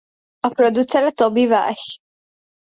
[0.47, 2.01] A Producere Toby Welch.